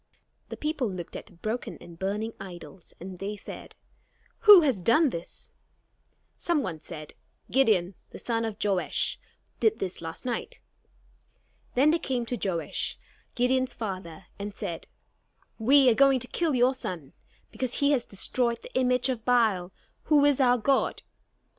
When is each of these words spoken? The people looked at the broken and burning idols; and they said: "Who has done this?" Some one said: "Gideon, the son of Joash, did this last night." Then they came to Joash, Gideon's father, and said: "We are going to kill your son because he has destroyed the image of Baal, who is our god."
The 0.49 0.57
people 0.57 0.89
looked 0.89 1.15
at 1.15 1.27
the 1.27 1.33
broken 1.33 1.77
and 1.79 1.99
burning 1.99 2.33
idols; 2.39 2.95
and 2.99 3.19
they 3.19 3.35
said: 3.35 3.75
"Who 4.39 4.61
has 4.61 4.79
done 4.79 5.11
this?" 5.11 5.51
Some 6.37 6.63
one 6.63 6.81
said: 6.81 7.13
"Gideon, 7.51 7.93
the 8.09 8.17
son 8.17 8.43
of 8.43 8.57
Joash, 8.63 9.19
did 9.59 9.77
this 9.77 10.01
last 10.01 10.25
night." 10.25 10.59
Then 11.75 11.91
they 11.91 11.99
came 11.99 12.25
to 12.25 12.35
Joash, 12.35 12.97
Gideon's 13.35 13.75
father, 13.75 14.25
and 14.39 14.55
said: 14.55 14.87
"We 15.59 15.87
are 15.91 15.93
going 15.93 16.19
to 16.21 16.27
kill 16.27 16.55
your 16.55 16.73
son 16.73 17.13
because 17.51 17.75
he 17.75 17.91
has 17.91 18.07
destroyed 18.07 18.63
the 18.63 18.73
image 18.73 19.07
of 19.07 19.23
Baal, 19.23 19.71
who 20.05 20.25
is 20.25 20.41
our 20.41 20.57
god." 20.57 21.03